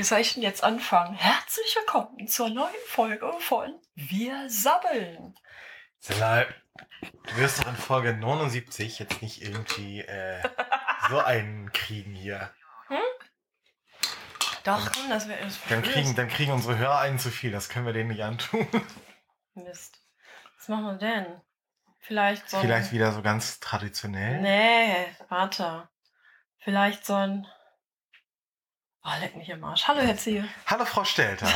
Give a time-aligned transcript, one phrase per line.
[0.00, 1.14] Wie soll ich denn jetzt anfangen?
[1.14, 5.34] Herzlich willkommen zur neuen Folge von Wir sabbeln.
[5.98, 6.46] Selal,
[7.02, 10.40] du wirst doch in Folge 79 jetzt nicht irgendwie äh,
[11.10, 12.50] so einen kriegen hier.
[14.64, 17.50] Doch, komm, das wäre Dann kriegen, dann kriegen unsere Hörer einen zu viel.
[17.52, 18.66] Das können wir denen nicht antun.
[19.52, 19.98] Mist.
[20.56, 21.42] Was machen wir denn?
[21.98, 22.62] Vielleicht so ein...
[22.62, 24.40] Vielleicht wieder so ganz traditionell.
[24.40, 25.90] Nee, warte.
[26.56, 27.46] Vielleicht so ein...
[29.02, 29.88] Oh, leck mich im Arsch.
[29.88, 30.46] Hallo, Herr Ziel.
[30.66, 31.46] Hallo Frau Stelter.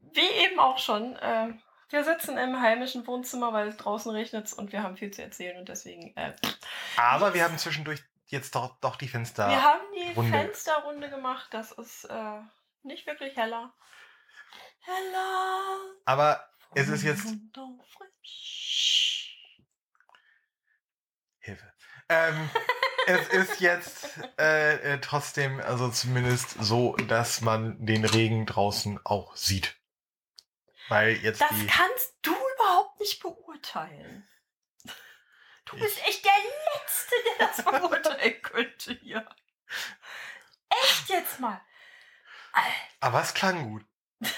[0.00, 1.16] Wie eben auch schon.
[1.16, 1.52] Äh,
[1.90, 5.58] wir sitzen im heimischen Wohnzimmer, weil es draußen regnet und wir haben viel zu erzählen
[5.58, 6.16] und deswegen...
[6.16, 6.34] Äh,
[6.96, 9.48] Aber wir haben zwischendurch jetzt doch, doch die Fenster.
[9.48, 10.30] wir haben die Runde.
[10.30, 11.48] Fensterrunde gemacht.
[11.52, 12.40] Das ist äh,
[12.82, 13.74] nicht wirklich heller.
[14.80, 15.76] Heller.
[16.06, 17.26] Aber es ist jetzt
[21.38, 21.72] Hilfe.
[22.08, 22.50] Ähm,
[23.06, 24.08] es ist jetzt
[24.38, 29.76] äh, äh, trotzdem, also zumindest so, dass man den Regen draußen auch sieht.
[30.88, 34.28] Weil jetzt Das kannst du überhaupt nicht beurteilen.
[35.64, 36.32] Du bist echt der
[36.74, 39.26] Letzte, der das beurteilen könnte hier.
[40.68, 41.60] Echt jetzt mal.
[42.52, 42.70] Alter.
[43.00, 43.84] Aber es klang gut.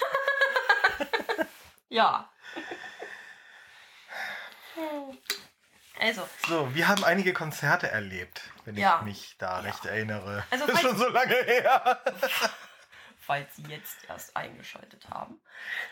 [1.89, 2.29] Ja.
[5.99, 8.97] Also, So, wir haben einige Konzerte erlebt, wenn Ja.
[8.99, 9.59] ich mich da Ja.
[9.61, 10.43] recht erinnere.
[10.51, 12.01] Also, das ist schon so lange her.
[13.19, 15.41] falls Sie jetzt erst eingeschaltet haben.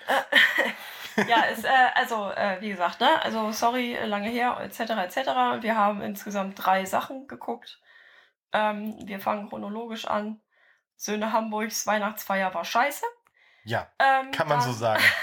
[0.07, 5.61] Äh, ja, ist, äh, also, äh, wie gesagt, ne, also, sorry, lange her, etc., etc.
[5.61, 7.81] Wir haben insgesamt drei Sachen geguckt.
[8.53, 10.39] Ähm, wir fangen chronologisch an.
[10.95, 13.03] Söhne Hamburgs Weihnachtsfeier war scheiße.
[13.65, 15.03] Ja, Ähm, kann man so dann- sagen.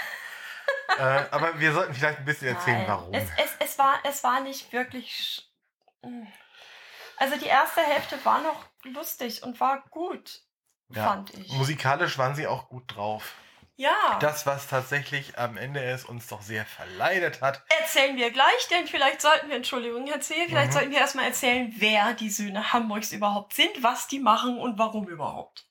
[0.99, 2.87] äh, aber wir sollten vielleicht ein bisschen erzählen, Nein.
[2.87, 3.13] warum.
[3.13, 5.11] Es, es, es, war, es war nicht wirklich.
[5.11, 5.41] sch-
[6.05, 6.27] Mm.
[7.15, 10.41] Also die erste Hälfte war noch lustig und war gut,
[10.89, 11.05] Ja.
[11.07, 11.49] fand ich.
[11.53, 13.33] Musikalisch waren sie auch gut drauf.
[13.77, 14.17] ja.
[14.19, 17.63] Das, was tatsächlich am Ende es uns doch sehr verleidet hat.
[17.79, 20.73] Erzählen wir gleich, denn vielleicht sollten wir, Entschuldigung, erzählen, vielleicht Mhm.
[20.73, 25.07] sollten wir erstmal erzählen, wer die Söhne Hamburgs überhaupt sind, was die machen und warum
[25.07, 25.65] überhaupt.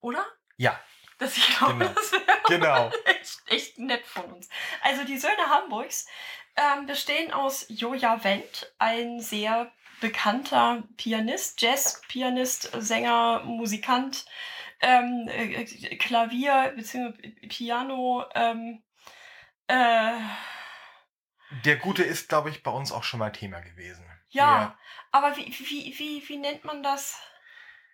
[0.00, 0.24] Oder?
[0.56, 0.78] Ja,
[1.18, 1.92] Das, ich glaube, Genau.
[1.94, 2.90] das wäre genau.
[3.06, 4.48] echt, echt nett von uns.
[4.82, 6.06] Also die Söhne Hamburgs
[6.56, 14.26] ähm, bestehen aus Joja Wendt, ein sehr bekannter Pianist, Jazz-Pianist, Sänger, Musikant,
[14.80, 15.64] ähm, äh,
[15.96, 17.12] Klavier bzw.
[17.48, 18.82] Piano, ähm,
[19.68, 20.18] äh,
[21.64, 24.04] Der Gute ist, glaube ich, bei uns auch schon mal Thema gewesen.
[24.28, 24.76] ja,
[25.12, 27.18] aber wie, wie, wie, wie nennt man das?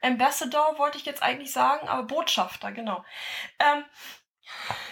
[0.02, 3.04] Ambassador wollte ich jetzt eigentlich sagen, aber Botschafter, genau.
[3.58, 3.84] Ähm,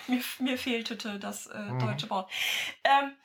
[0.06, 1.78] mir, mir fehlte das äh, Mhm.
[1.80, 2.30] deutsche Wort.
[2.84, 3.16] Ähm,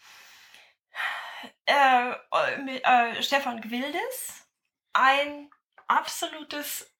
[1.65, 4.47] äh, äh, mit, äh, Stefan Gwildes,
[4.93, 5.49] ein
[5.87, 6.91] absolutes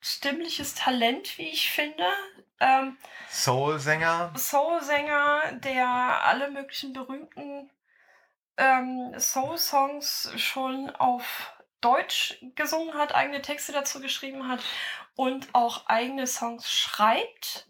[0.00, 2.06] stimmliches Talent, wie ich finde.
[2.60, 2.98] Ähm,
[3.30, 4.32] Soul-Sänger.
[4.36, 7.70] Soul-Sänger, der alle möglichen berühmten
[8.56, 11.53] ähm, Soul-Songs schon auf
[11.84, 14.60] Deutsch gesungen hat, eigene Texte dazu geschrieben hat
[15.14, 17.66] und auch eigene Songs schreibt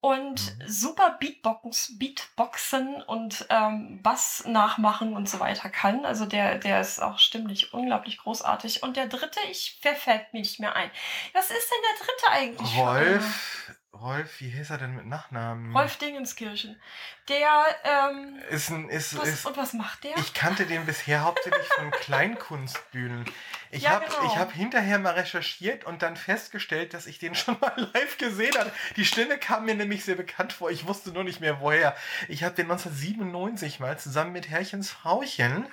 [0.00, 0.68] und Mhm.
[0.68, 6.04] super Beatbox, Beatboxen und ähm, Bass nachmachen und so weiter kann.
[6.04, 8.82] Also der, der ist auch stimmlich unglaublich großartig.
[8.82, 10.90] Und der dritte, ich verfällt mir nicht mehr ein.
[11.34, 12.78] Was ist denn der dritte eigentlich?
[12.78, 13.76] Rolf.
[13.94, 15.76] Rolf, wie hieß er denn mit Nachnamen?
[15.76, 16.80] Rolf Dingenskirchen.
[17.28, 17.48] Der,
[17.84, 20.16] ähm, Ist ein, ist, was, ist, und was macht der?
[20.16, 23.26] ich kannte den bisher hauptsächlich von Kleinkunstbühnen.
[23.70, 24.26] Ich Ja, habe genau.
[24.26, 28.54] ich hab hinterher mal recherchiert und dann festgestellt, dass ich den schon mal live gesehen
[28.58, 28.72] habe.
[28.96, 30.70] Die Stimme kam mir nämlich sehr bekannt vor.
[30.70, 31.94] Ich wusste nur nicht mehr woher.
[32.28, 35.66] Ich habe den 1997 mal zusammen mit Herrchens Frauchen,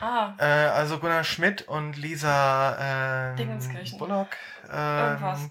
[0.00, 3.96] ah, äh, also Gunnar Schmidt und Lisa ähm, Dingenskirchen.
[3.98, 5.48] Bullock, Irgendwas.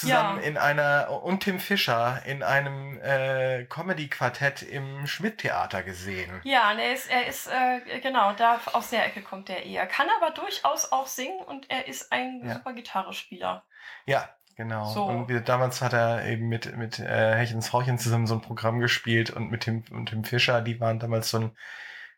[0.00, 0.46] Zusammen Ja.
[0.46, 6.40] in einer und Tim Fischer in einem äh, Comedy-Quartett im Schmidt-Theater gesehen.
[6.44, 9.86] ja, und er ist, er ist äh, genau, da aus der Ecke kommt er eher.
[9.86, 12.54] Kann aber durchaus auch singen und er ist ein Ja.
[12.54, 13.64] super Gitarrespieler.
[14.06, 14.84] Ja, genau.
[14.86, 15.04] So.
[15.04, 18.80] Und wie, damals hat er eben mit, mit äh, Hechens Frauchen zusammen so ein Programm
[18.80, 21.56] gespielt und mit Tim, und Tim Fischer, die waren damals so ein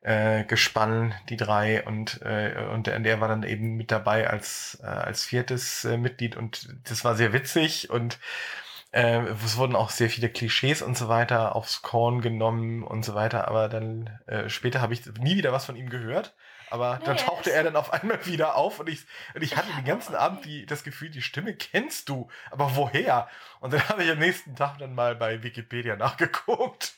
[0.03, 4.79] äh, Gespann, die drei, und, äh, und der, der war dann eben mit dabei als,
[4.83, 8.19] äh, als viertes äh, Mitglied und das war sehr witzig und
[8.93, 13.15] äh, es wurden auch sehr viele Klischees und so weiter aufs Korn genommen und so
[13.15, 16.35] weiter, aber dann äh, später habe ich nie wieder was von ihm gehört.
[16.71, 19.05] Aber Nee, dann tauchte er dann auf einmal wieder auf und ich,
[19.35, 20.15] und ich hatte den ganzen.
[20.15, 23.29] Abend die, das Gefühl, die Stimme kennst du, aber woher?
[23.59, 26.95] Und dann habe ich am nächsten Tag dann mal bei Wikipedia nachgeguckt.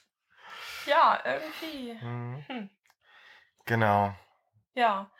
[0.86, 1.94] Ja, irgendwie.
[2.04, 2.44] Mhm.
[2.48, 2.70] Hm.
[3.64, 4.14] Genau.
[4.74, 5.10] Ja.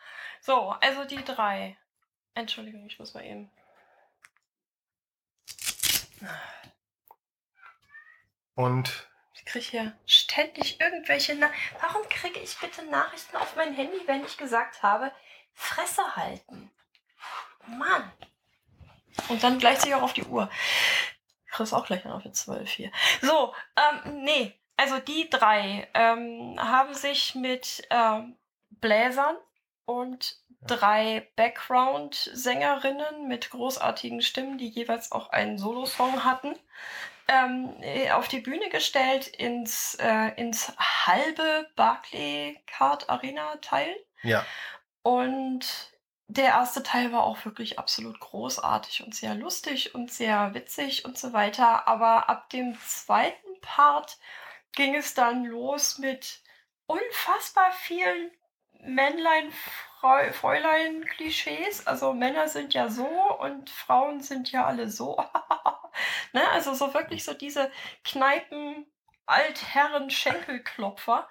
[0.41, 1.77] So, also die drei.
[2.35, 3.51] Entschuldigung, ich muss mal eben.
[8.55, 11.51] Und Ich kriege hier ständig irgendwelche Na
[11.81, 15.13] Warum kriege ich bitte Nachrichten auf mein Handy, wenn ich gesagt habe,
[15.55, 16.71] Fresse halten?
[17.67, 18.13] Mann.
[19.29, 20.51] Und dann gleichzeitig auch auf die Uhr.
[21.47, 22.93] Ich krieg's auch gleich noch für 12 hier.
[23.21, 24.59] So, ähm, nee.
[24.83, 28.35] Also die drei ähm, haben sich mit ähm,
[28.71, 29.37] Bläsern
[29.85, 36.57] und drei Background-Sängerinnen mit großartigen Stimmen, die jeweils auch einen Solosong hatten,
[37.29, 43.95] ähm, äh, auf die Bühne gestellt ins, äh, ins halbe Barclaycard Arena Teil.
[44.25, 44.45] ja,
[45.03, 45.93] Und
[46.27, 51.17] der erste Teil war auch wirklich absolut großartig und sehr lustig und sehr witzig und
[51.17, 51.87] so weiter.
[51.87, 54.19] Aber ab dem zweiten Part
[54.73, 56.43] ging es dann los mit
[56.87, 58.31] unfassbar vielen
[58.81, 61.87] Männlein, Frau, Fräulein Klischees.
[61.87, 65.17] Also Männer sind ja so und Frauen sind ja alle so.
[66.33, 66.49] ne?
[66.51, 67.71] Also so wirklich so diese
[68.05, 68.87] Kneipen
[69.27, 71.29] Altherren Schenkelklopfer.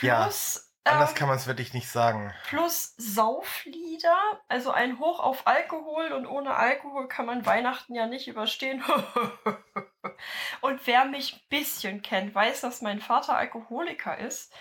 [0.00, 2.32] Ja, Plus anders ähm, kann man es wirklich nicht sagen.
[2.46, 4.16] plus Sauflieder,
[4.48, 8.82] also ein Hoch auf Alkohol und ohne Alkohol kann man Weihnachten ja nicht überstehen.
[10.60, 14.52] und wer mich ein bisschen kennt, weiß, dass mein Vater Alkoholiker ist.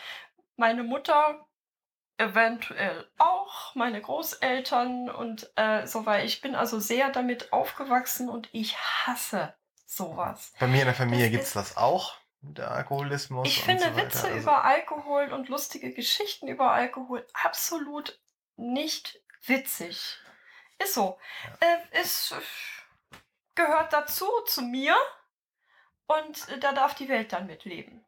[0.57, 1.45] Meine Mutter
[2.17, 6.25] eventuell auch, meine Großeltern und äh, so weiter.
[6.25, 10.53] Ich bin also sehr damit aufgewachsen und ich hasse sowas.
[10.59, 13.47] Bei mir in der Familie gibt es das auch, der Alkoholismus.
[13.47, 13.95] Ich finde so.
[13.95, 18.19] Witze Also, über Alkohol und lustige Geschichten über Alkohol absolut
[18.57, 20.17] nicht witzig.
[20.79, 21.19] Ist so.
[21.59, 23.15] Äh, es äh,
[23.55, 24.95] gehört dazu, zu mir.
[26.07, 28.03] Und äh, da darf die Welt dann mitleben.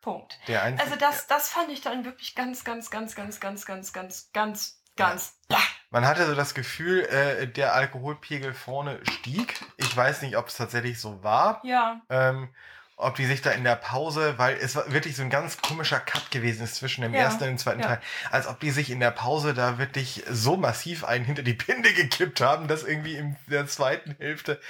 [0.00, 0.38] Punkt.
[0.78, 4.82] Also das, das fand ich dann wirklich ganz, ganz, ganz, ganz, ganz, ganz, ganz, ganz,
[4.96, 5.38] ganz.
[5.50, 5.58] Ja.
[5.90, 9.60] Man hatte so das Gefühl, äh, der Alkoholpegel vorne stieg.
[9.76, 11.60] Ich weiß nicht, ob es tatsächlich so war.
[11.64, 12.00] Ja.
[12.10, 12.54] Ähm,
[13.00, 16.00] ob die sich da in der Pause, weil es war wirklich so ein ganz komischer
[16.00, 17.86] Cut gewesen ist zwischen dem Ja, ersten und dem zweiten ja.
[17.86, 18.00] Teil,
[18.30, 21.92] als ob die sich in der Pause da wirklich so massiv einen hinter die Pinde
[21.94, 24.60] gekippt haben, dass irgendwie in der zweiten Hälfte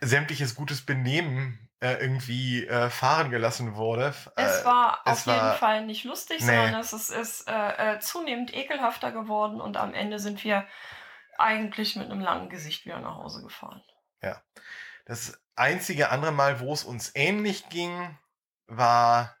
[0.00, 4.14] sämtliches gutes Benehmen äh, irgendwie äh, fahren gelassen wurde.
[4.34, 6.46] Es Äh, war es auf war- jeden Fall nicht lustig, Nee.
[6.46, 10.66] sondern es ist, ist äh, äh, zunehmend ekelhafter geworden und am Ende sind wir
[11.38, 13.82] eigentlich mit einem langen Gesicht wieder nach Hause gefahren.
[15.04, 18.16] Das einzige andere Mal, wo es uns ähnlich ging,
[18.66, 19.34] war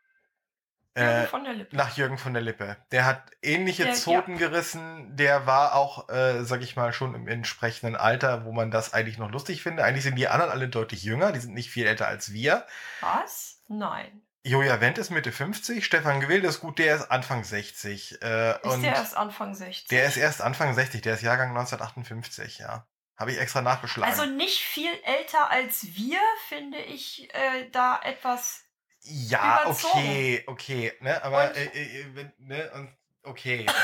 [0.96, 1.76] Jürgen äh, Lippe.
[1.76, 2.76] nach Jürgen von der Lippe.
[2.90, 5.14] Der hat ähnliche Der- Zoten gerissen.
[5.14, 9.18] Der war auch, äh, sag ich mal, schon im entsprechenden Alter, wo man das eigentlich
[9.18, 9.84] noch lustig finde.
[9.84, 11.32] Eigentlich sind die anderen alle deutlich jünger.
[11.32, 12.66] Die sind nicht viel älter als wir.
[13.02, 13.60] Was?
[13.68, 14.22] Nein.
[14.42, 15.84] Joja Wendt ist Mitte 50.
[15.84, 18.22] Stefan Gewild ist gut, der ist Anfang 60.
[18.22, 19.88] Äh, Ist der erst Anfang 60?
[19.88, 21.02] der ist erst Anfang 60.
[21.02, 22.86] Der ist Jahrgang 1958, ja.
[23.18, 24.10] Habe ich extra nachgeschlagen.
[24.12, 26.18] also nicht viel älter als wir,
[26.48, 28.62] finde ich äh, da etwas.
[29.00, 29.92] Ja, Überzogen.
[29.98, 33.66] okay, okay, ne, aber Und- äh, äh, wenn- ne, und okay.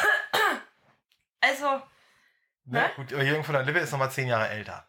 [1.40, 1.82] Also,
[2.64, 2.78] Ne?
[2.80, 2.92] Ne?
[2.94, 4.86] Gut, Jürgen von der Lippe ist nochmal zehn Jahre älter.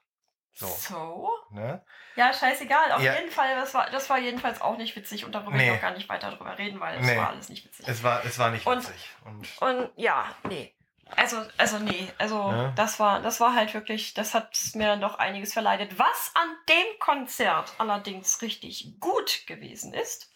[0.54, 0.68] so.
[0.68, 1.84] So, ne?
[2.16, 2.92] Ja, scheißegal.
[2.92, 3.16] Auf Ja.
[3.16, 5.72] jeden Fall, das war, das war jedenfalls auch nicht witzig und darüber Nee.
[5.72, 7.18] ich auch gar nicht weiter drüber reden, weil es Nee.
[7.18, 7.88] war alles nicht witzig.
[7.88, 9.10] Es war, es war nicht Und- witzig.
[9.26, 10.76] Und, Und ja, nee.
[11.18, 12.72] Also, also nee, also Ja.
[12.76, 15.98] das war, das war halt wirklich, das hat mir dann doch einiges verleidet.
[16.00, 20.32] Was an dem Konzert allerdings richtig gut gewesen ist,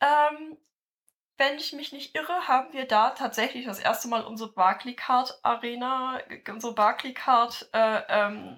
[0.00, 0.56] ähm,
[1.36, 6.20] wenn ich mich nicht irre, haben wir da tatsächlich das erste Mal unsere Barclaycard Arena,
[6.48, 8.56] unsere Barclaycard äh, ähm,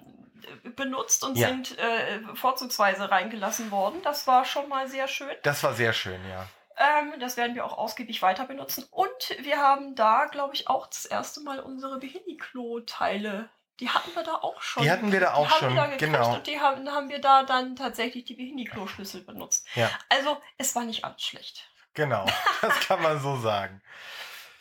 [0.75, 1.47] benutzt und Ja.
[1.47, 4.01] sind äh, vorzugsweise reingelassen worden.
[4.03, 5.35] Das war schon mal sehr schön.
[5.43, 6.47] das war sehr schön, ja.
[6.77, 8.85] Ähm, das werden wir auch ausgiebig weiter benutzen.
[8.91, 13.49] Und wir haben da, glaube ich, auch das erste Mal unsere Behini-Klo-Teile.
[13.79, 14.83] Die hatten wir da auch schon.
[14.83, 16.35] Die hatten wir da auch schon, da genau.
[16.35, 19.65] Und die haben, haben wir da dann tatsächlich die Behini-Klo-Schlüssel benutzt.
[19.75, 19.89] Ja.
[20.09, 21.69] Also, es war nicht alles schlecht.
[21.93, 22.25] Genau,
[22.61, 23.81] das kann man so sagen.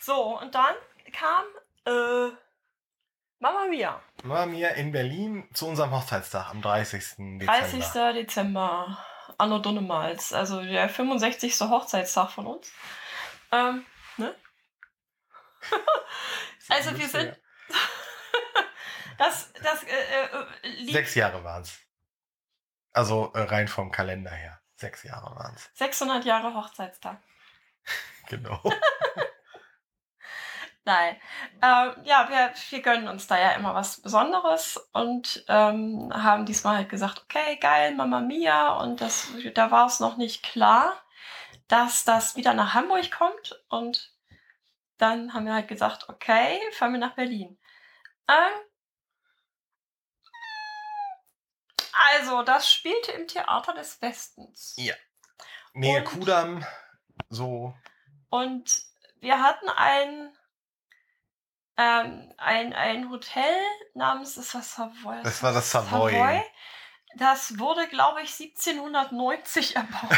[0.00, 0.74] So, und dann
[1.12, 1.44] kam
[1.84, 2.34] äh,
[3.38, 4.00] Mama Mia.
[4.24, 7.38] War mir in Berlin zu unserem Hochzeitstag am 30.
[7.38, 7.44] Dezember.
[7.44, 7.84] 30.
[8.14, 8.98] Dezember.
[9.38, 10.32] Anno Dunnemals.
[10.32, 11.60] Also der 65.
[11.60, 12.72] Hochzeitstag von uns.
[13.52, 13.84] Ähm,
[14.16, 14.34] ne?
[16.68, 17.38] also wir sind
[19.18, 21.78] Das, das äh, äh, liegt Sechs Jahre waren es.
[22.92, 24.60] Also äh, rein vom Kalender her.
[24.74, 25.70] Sechs Jahre waren es.
[25.74, 27.20] 600 Jahre Hochzeitstag.
[28.28, 28.60] Genau.
[30.86, 31.16] Nein.
[31.62, 36.76] Ähm, ja, wir, wir gönnen uns da ja immer was Besonderes und ähm, haben diesmal
[36.76, 38.78] halt gesagt, okay, geil, Mama Mia.
[38.78, 40.94] Und das, da war es noch nicht klar,
[41.68, 43.62] dass das wieder nach Hamburg kommt.
[43.68, 44.14] Und
[44.96, 47.58] dann haben wir halt gesagt, okay, fahren wir nach Berlin.
[48.28, 48.66] Ähm,
[52.14, 54.74] Also, das spielte im Theater des Westens.
[54.78, 54.94] Ja.
[55.72, 56.64] Nähe Kudamm,
[57.28, 57.74] so.
[58.28, 58.82] Und
[59.20, 60.36] wir hatten ein,
[61.76, 63.54] ähm, ein, ein Hotel
[63.94, 65.22] namens, das war Savoy.
[65.22, 66.42] Das war das Savoy.
[67.16, 70.10] Das wurde, glaube ich, 1790 erbaut.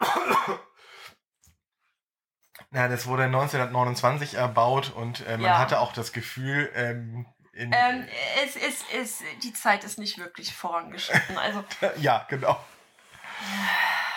[2.72, 5.58] Ja, das wurde 1929 erbaut und äh, man Ja.
[5.58, 8.06] hatte auch das Gefühl, ähm, in, ähm,
[8.44, 11.38] es ist, es, die Zeit ist nicht wirklich vorangeschritten.
[11.38, 11.64] Also,
[11.96, 12.62] ja, genau.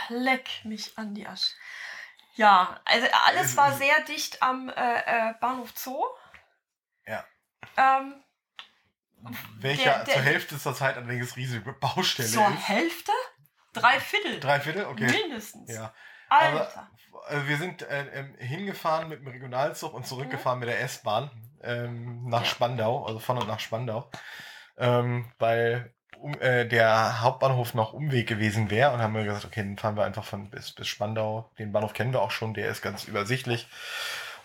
[0.10, 1.56] leck mich an die Asche.
[2.42, 6.04] Ja, also alles Es- war sehr dicht am äh, äh, Bahnhof Zoo.
[7.06, 7.24] Ja.
[7.78, 8.24] Ähm,
[9.60, 12.68] Welcher Der- der- zur Hälfte zur Zeit allerdings riesige Baustelle zur ist.
[12.68, 13.12] Hälfte?
[13.74, 14.40] Drei Viertel.
[14.40, 14.86] Drei Viertel?
[14.86, 15.06] Okay.
[15.12, 15.72] Mindestens.
[15.72, 15.94] Ja.
[16.30, 16.90] Alter.
[17.30, 21.30] Äh, wir sind äh, hingefahren mit dem Regionalzug und zurückgefahren mit der S-Bahn
[21.62, 22.46] ähm, nach.
[22.46, 24.10] Spandau, also von und nach Spandau,
[24.78, 29.62] ähm, weil um, äh, der Hauptbahnhof noch Umweg gewesen wäre und haben wir gesagt, okay,
[29.62, 31.50] dann fahren wir einfach von bis, bis Spandau.
[31.60, 33.68] Den Bahnhof kennen wir auch schon, der ist ganz übersichtlich.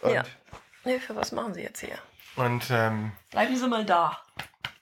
[0.00, 0.22] Und, Ja.
[0.84, 1.98] Nee, für was machen Sie jetzt hier?
[2.36, 4.20] und, ähm, Bleiben Sie mal da.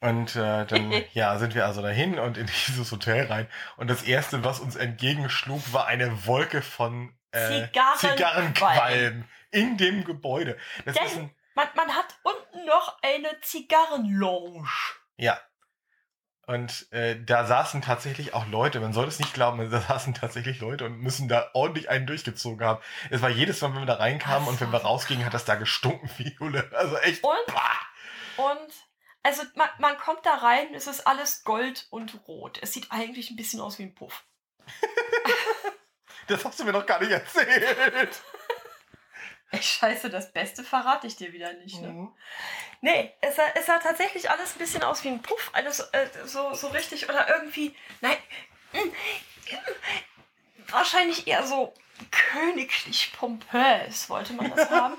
[0.00, 3.48] und äh, dann ja, sind wir also dahin und in dieses Hotel rein.
[3.76, 8.16] Und das Erste, was uns entgegenschlug, war eine Wolke von äh, Zigarrenqualm.
[8.16, 10.56] Zigarrenqualm in dem Gebäude.
[10.84, 14.68] Das Denn- ist ein, Man, man hat unten noch eine Zigarrenlounge.
[15.16, 15.38] ja.
[16.46, 20.60] Und äh, da saßen tatsächlich auch Leute, man soll es nicht glauben, da saßen tatsächlich
[20.60, 22.82] Leute und müssen da ordentlich einen durchgezogen haben.
[23.10, 25.54] Es war jedes Mal, wenn wir da reinkamen und wenn wir rausgingen, hat das da
[25.54, 26.70] gestunken wie Hulle.
[26.74, 27.24] Also echt.
[27.24, 28.50] Und, Bah.
[28.52, 28.72] und
[29.22, 32.58] also man, man kommt da rein, es ist alles Gold und Rot.
[32.60, 34.24] Es sieht eigentlich ein bisschen aus wie ein Puff.
[36.26, 37.76] Das hast du mir noch gar nicht erzählt.
[39.62, 41.88] Scheiße, das Beste verrate ich dir wieder nicht, ne?
[41.88, 42.12] Mhm.
[42.80, 45.50] Nee, es sah, es sah tatsächlich alles ein bisschen aus wie ein Puff.
[45.54, 47.74] Alles äh, so, so richtig oder irgendwie.
[48.00, 48.16] Nein.
[48.72, 48.90] mm,
[50.68, 51.72] Wahrscheinlich eher so
[52.10, 54.94] königlich pompös wollte man das haben.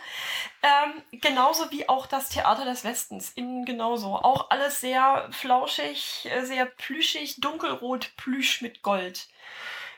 [0.63, 3.31] ähm, genauso wie auch das Theater des Westens.
[3.31, 4.15] Innen genauso.
[4.15, 9.27] Auch alles sehr flauschig, äh, sehr plüschig, dunkelrot Plüsch mit Gold.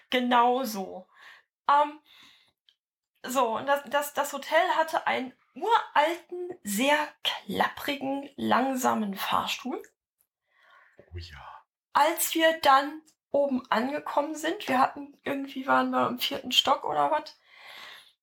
[0.09, 1.05] Genauso.
[1.69, 1.99] Ähm,
[3.23, 9.81] so, und das, das, das Hotel hatte einen uralten, sehr klapprigen, langsamen Fahrstuhl.
[11.13, 11.63] Oh ja.
[11.93, 17.11] Als wir dann oben angekommen sind, wir hatten, irgendwie waren wir im vierten Stock oder
[17.11, 17.37] was,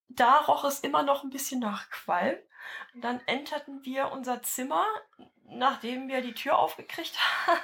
[0.09, 2.39] da roch es immer noch ein bisschen nach Qualm.
[2.95, 4.87] Und dann enterten wir unser Zimmer,
[5.51, 7.61] nachdem wir die Tür aufgekriegt haben.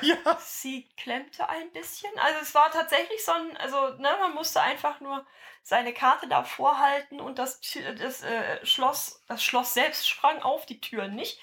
[0.02, 0.16] ja.
[0.40, 2.10] Sie klemmte ein bisschen.
[2.18, 5.24] Also es war tatsächlich so ein, also ne, man musste einfach nur
[5.62, 7.60] seine Karte davor halten und das,
[7.98, 11.38] das äh, Schloss, das Schloss selbst sprang auf, die Tür nicht.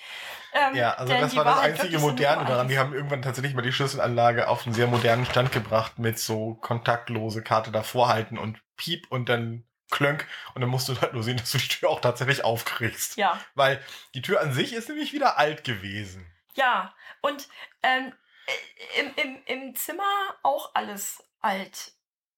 [0.54, 2.68] Ähm, Ja, also das war das einzige Moderne daran.
[2.68, 6.56] Die haben irgendwann tatsächlich mal die Schlüsselanlage auf einen sehr modernen Stand gebracht mit so
[6.56, 11.24] kontaktlose Karte davor halten und piep und dann klönk und dann musst du halt nur
[11.24, 13.18] sehen, dass du die Tür auch tatsächlich aufkriegst.
[13.18, 16.26] Ja, Weil die Tür an sich ist nämlich wieder alt gewesen.
[16.56, 16.94] ja.
[17.22, 17.48] Und
[17.84, 18.14] ähm,
[18.46, 20.04] äh, im, im, im Zimmer
[20.44, 21.94] auch alles alt.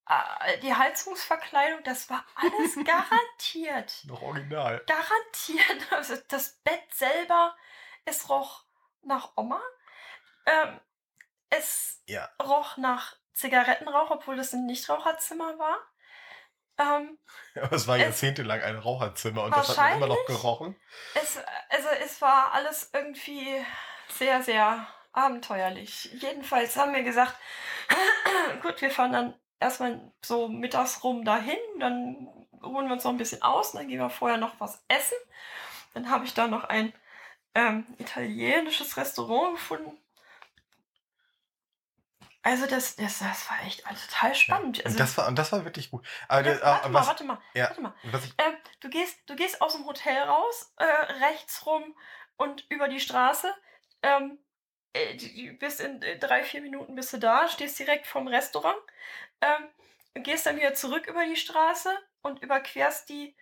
[0.09, 4.03] Äh, Die Heizungsverkleidung, das war alles garantiert.
[4.05, 4.81] Noch original.
[4.87, 5.87] Garantiert.
[5.91, 7.55] Also das Bett selber,
[8.05, 8.63] es roch
[9.03, 9.61] nach Oma.
[10.45, 10.79] Ähm,
[11.49, 12.29] es Ja.
[12.41, 15.77] roch nach Zigarettenrauch, obwohl es ein Nichtraucherzimmer war.
[16.77, 17.17] Ähm,
[17.55, 20.75] Aber es war Es- jahrzehntelang ein Raucherzimmer und das hat man immer noch gerochen.
[21.15, 21.37] es,
[21.69, 23.47] also es war alles irgendwie
[24.09, 26.05] sehr, sehr abenteuerlich.
[26.21, 27.35] Jedenfalls haben wir gesagt,
[28.61, 32.27] gut, wir fahren dann erstmal so mittags rum dahin, dann
[32.63, 35.17] ruhen wir uns noch ein bisschen aus, dann gehen wir vorher noch was essen.
[35.93, 36.93] Dann habe ich da noch ein
[37.55, 39.97] ähm, italienisches Restaurant gefunden.
[42.43, 44.77] Also das, das, das war echt alles total spannend.
[44.79, 46.07] Und Also, das war, und das war wirklich gut.
[46.29, 47.65] Aber ja, das, warte äh, mal, was, warte mal, ja.
[47.65, 47.93] warte mal.
[48.03, 51.95] Ähm, du, gehst, du gehst aus dem Hotel raus, äh, rechts rum
[52.37, 53.53] und über die Straße.
[54.01, 54.39] Ähm,
[54.93, 58.77] äh, bist in äh, drei, vier Minuten bist du da, stehst direkt vom Restaurant.
[59.41, 61.89] Ähm, gehst dann wieder zurück über die Straße
[62.21, 63.35] und überquerst die,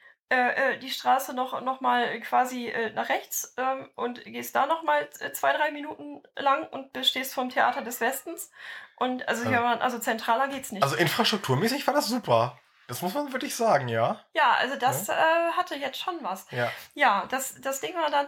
[0.82, 5.54] die Straße noch, noch mal quasi nach rechts ähm, und gehst da noch mal zwei,
[5.54, 8.52] drei Minuten lang und stehst vom Theater des Westens.
[8.98, 9.64] Und also hier Ja.
[9.64, 10.84] waren, also zentraler geht's nicht.
[10.84, 12.58] also infrastrukturmäßig war das super.
[12.88, 14.24] Das muss man wirklich sagen, ja.
[14.34, 15.14] ja, also das äh,
[15.58, 16.46] hatte jetzt schon was.
[16.52, 16.72] Ja.
[16.94, 18.28] Ja, das, das Ding war dann,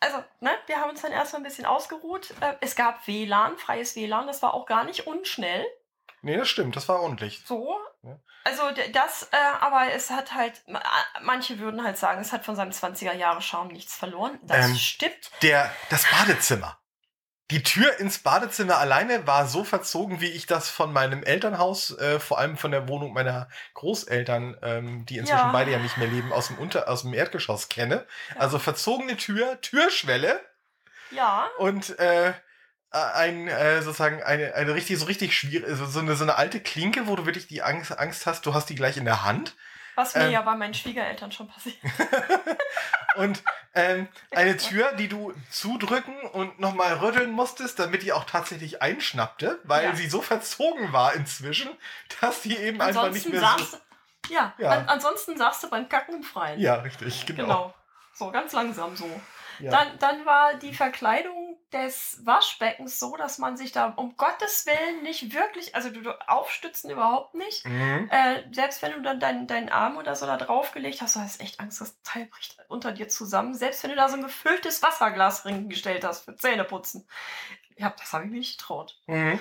[0.00, 2.32] also, ne, wir haben uns dann erstmal ein bisschen ausgeruht.
[2.40, 5.66] Äh, es gab WLAN, freies WLAN, das war auch gar nicht unschnell.
[6.22, 7.42] Nee, das stimmt, das war ordentlich.
[7.44, 7.76] So.
[8.04, 8.18] Ja.
[8.44, 8.62] Also
[8.92, 10.80] das, äh, aber es hat halt, ma-
[11.22, 14.38] manche würden halt sagen, es hat von seinem 20er Jahre Charme nichts verloren.
[14.42, 15.30] Das Ähm, stimmt.
[15.42, 16.78] Der, das Badezimmer.
[17.50, 22.20] Die Tür ins Badezimmer alleine war so verzogen, wie ich das von meinem Elternhaus, äh,
[22.20, 25.52] vor allem von der Wohnung meiner Großeltern, ähm, die inzwischen Ja.
[25.52, 28.06] beide ja nicht mehr leben, aus dem, Unter aus dem Erdgeschoss kenne.
[28.36, 30.40] Also verzogene Tür, Türschwelle
[31.10, 31.48] Ja.
[31.56, 32.34] und äh,
[32.90, 36.60] ein äh, sozusagen eine, eine richtig so richtig schwierig so, so eine so eine alte
[36.60, 39.56] Klinke, wo du wirklich die Angst Angst hast, du hast die gleich in der Hand
[39.98, 40.30] Was mir Ähm.
[40.30, 41.76] ja bei meinen Schwiegereltern schon passiert.
[43.16, 43.42] und
[43.74, 49.58] ähm, eine Tür, die du zudrücken und nochmal rütteln musstest, damit die auch tatsächlich einschnappte,
[49.64, 49.94] weil Ja.
[49.96, 51.68] sie so verzogen war inzwischen,
[52.20, 53.78] dass die eben einfach nicht Ansonsten mehr sagst so.
[54.28, 54.70] Ja, Ja.
[54.70, 56.60] An, ansonsten sagst du beim Kacken im Freien.
[56.60, 57.42] Ja, richtig, genau.
[57.42, 57.74] Genau.
[58.14, 59.08] So, ganz langsam so.
[59.58, 59.72] Ja.
[59.72, 65.02] Dann, dann war die Verkleidung des Waschbeckens so, dass man sich da um Gottes Willen
[65.02, 67.64] nicht wirklich, also du, du aufstützen überhaupt nicht.
[67.66, 68.08] Mhm.
[68.10, 71.40] Äh, selbst wenn du dann deinen, deinen Arm oder so da draufgelegt hast, du hast
[71.40, 73.54] echt Angst, das Teil bricht unter dir zusammen.
[73.54, 77.06] Selbst wenn du da so ein gefülltes Wasserglas hingestellt hast für Zähneputzen.
[77.76, 78.98] Ja, das habe ich mir nicht getraut.
[79.06, 79.38] Mhm.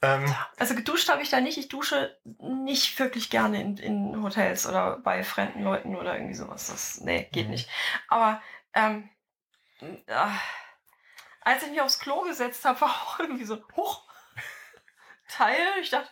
[0.00, 1.58] Ähm, Also geduscht habe ich da nicht.
[1.58, 6.68] Ich dusche nicht wirklich gerne in, in Hotels oder bei fremden Leuten oder irgendwie sowas.
[6.68, 7.50] Das, nee, geht Mhm.
[7.50, 7.68] nicht.
[8.06, 8.40] Aber
[8.74, 9.08] ähm,
[9.80, 9.96] äh,
[11.48, 14.02] als ich mich aufs Klo gesetzt habe, war auch irgendwie so ein Huch
[15.28, 15.58] Teil.
[15.80, 16.08] Ich dachte,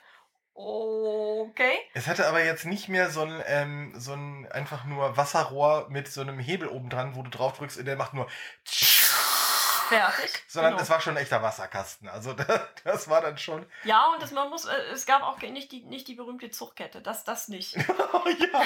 [0.54, 1.78] okay.
[1.94, 6.08] es hatte aber jetzt nicht mehr so ein, ähm, so ein einfach nur Wasserrohr mit
[6.08, 8.28] so einem Hebel oben dran, wo du drauf drückst und der macht nur
[8.64, 10.42] Fertig.
[10.48, 10.82] sondern Genau.
[10.82, 12.08] es war schon ein echter Wasserkasten.
[12.08, 13.66] Also das, das war dann schon.
[13.84, 17.02] Ja, und das, man muss, äh, es gab auch nicht die, nicht die berühmte Zuchtkette.
[17.02, 17.76] Das, das nicht.
[18.12, 18.62] Oh ja,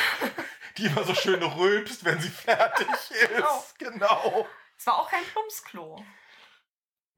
[0.79, 2.87] die immer so schön rülpst, wenn sie fertig
[3.29, 3.59] Genau.
[3.59, 3.79] ist.
[3.79, 4.47] Genau.
[4.79, 6.03] Es war auch kein Plumpsklo.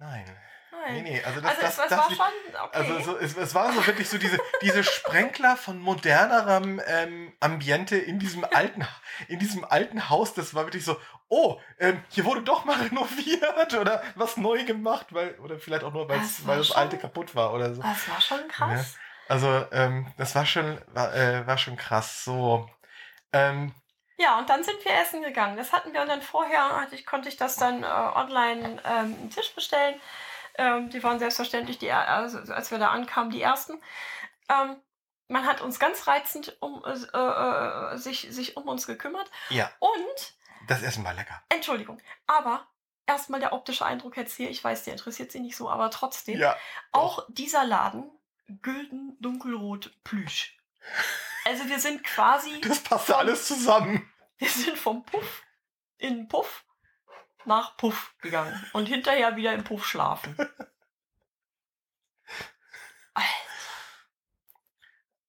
[0.02, 0.24] Nein.
[0.72, 0.94] Nein.
[0.94, 2.70] Nee, nee, also das, also das, es, das, war schon okay.
[2.72, 7.96] also so, es, es war so wirklich so diese, diese Sprenkler von modernerem ähm, Ambiente
[7.96, 8.84] in diesem alten,
[9.28, 10.34] in diesem alten Haus.
[10.34, 15.06] Das war wirklich so, oh, ähm, hier wurde doch mal renoviert oder was neu gemacht,
[15.10, 17.82] weil, oder vielleicht auch nur, Das weil das schon- alte kaputt war oder so.
[17.82, 18.96] das war schon krass.
[19.28, 22.24] Also, ähm, das war schon, war, äh, war schon krass.
[22.24, 22.68] So.
[23.32, 23.72] Ähm,
[24.18, 25.56] Ja, und dann sind wir essen gegangen.
[25.56, 29.16] Das hatten wir und dann vorher hatte ich, konnte ich das dann äh, online ähm,
[29.20, 30.00] einen Tisch bestellen.
[30.56, 33.80] Ähm, die waren selbstverständlich, die, also, als wir da ankamen, die ersten.
[34.48, 34.76] Ähm,
[35.28, 39.30] man hat uns ganz reizend um, äh, äh, sich, sich um uns gekümmert.
[39.48, 40.34] ja, Und,
[40.68, 41.42] das Essen war lecker.
[41.48, 42.66] Entschuldigung, aber
[43.06, 44.50] erstmal der optische Eindruck jetzt hier.
[44.50, 46.38] Ich weiß, der interessiert Sie nicht so, aber trotzdem.
[46.38, 46.56] Ja.
[46.92, 48.10] Auch dieser Laden,
[48.60, 50.58] Gülden, Dunkelrot, Plüsch.
[51.44, 52.60] Also wir sind quasi...
[52.60, 54.12] Das passte vom- alles zusammen.
[54.38, 55.42] Wir sind vom Puff
[55.98, 56.64] in Puff
[57.44, 60.36] nach Puff gegangen und hinterher wieder im Puff schlafen.
[63.14, 63.26] Alter,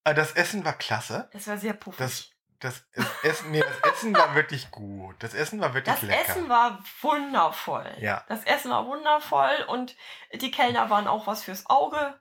[0.03, 1.29] Äh, Das Essen war klasse.
[1.33, 1.97] Das war sehr puffig.
[1.99, 5.15] Das, das, das Essen, nee, das Essen war wirklich gut.
[5.19, 6.29] Das Essen war wirklich Das lecker.
[6.29, 7.95] Essen war wundervoll.
[7.99, 8.23] Ja.
[8.27, 9.95] Das Essen war wundervoll und
[10.33, 12.19] die Kellner waren auch was fürs Auge.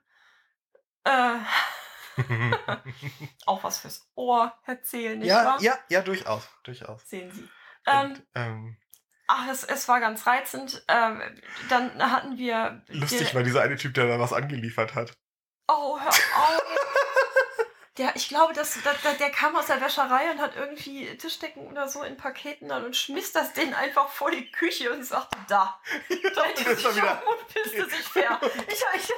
[1.04, 1.36] Äh,
[3.46, 5.62] auch was fürs Ohr erzählen, nicht ja, wahr?
[5.62, 7.08] ja, ja, durchaus, durchaus.
[7.08, 7.48] Sehen Sie.
[7.86, 8.76] Ähm, Und, ähm,
[9.26, 10.84] ach, es, es war ganz reizend.
[10.88, 11.22] Ähm,
[11.68, 12.82] dann hatten wir.
[12.88, 15.12] lustig war dieser eine Typ, der da was angeliefert hat.
[15.68, 16.62] Oh, hör auf.
[17.98, 21.88] Der, ich glaube, das, der, der- kam aus der Wäscherei und hat irgendwie Tischdecken oder
[21.88, 25.78] so in Paketen dann und schmiss das denen einfach vor die Küche und sagte, da.
[26.08, 28.40] Drehte das sich war wieder- um und pisste sich fair.
[28.66, 29.12] Ich, ich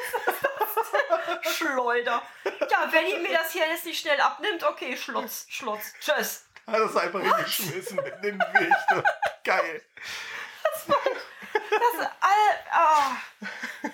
[1.42, 2.23] Schleuder.
[2.70, 6.44] Ja, wenn ihr mir das hier jetzt nicht schnell abnimmt, okay, Schlotz, Schlotz, tschüss.
[6.66, 9.05] Hat das einfach hingeschmissen mit dem Weg.
[9.44, 9.83] Geil.
[11.74, 12.30] Das, all,
[12.72, 13.16] ah.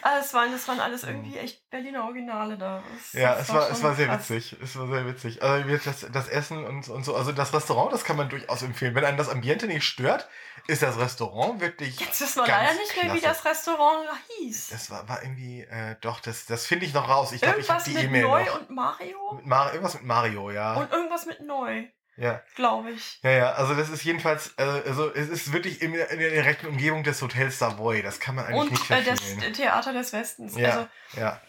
[0.02, 2.82] das, waren, das waren alles irgendwie echt Berliner Originale da.
[2.94, 4.30] Das, Ja, das es war, es schon war sehr krass.
[4.30, 4.56] witzig.
[4.62, 5.42] Es war sehr witzig.
[5.42, 8.94] Also das, das Essen und, und so, also das Restaurant, das kann man durchaus empfehlen.
[8.94, 10.28] Wenn einen das Ambiente nicht stört,
[10.66, 11.98] ist das Restaurant wirklich.
[12.00, 14.68] Jetzt wissen wir leider nicht mehr, wie das Restaurant hieß.
[14.70, 17.32] Das war, war irgendwie, äh, doch, das, das finde ich noch raus.
[17.32, 18.60] Ich glaube, ich habe irgendwas die mit E-Mail Neu noch.
[18.60, 19.32] und Mario?
[19.34, 20.74] Mit Mar irgendwas mit Mario, ja.
[20.74, 21.84] Und irgendwas mit Neu,
[22.20, 22.40] ja.
[22.54, 23.18] glaube ich.
[23.22, 26.30] Ja, ja, also das ist jedenfalls, äh, also es ist wirklich in, der- in der
[26.30, 28.02] direkten Umgebung des Hotels Savoy.
[28.02, 29.20] Das kann man eigentlich nicht Und äh, das
[29.56, 30.56] Theater des Westens.
[30.56, 30.68] Ja.
[30.70, 31.40] Also ja.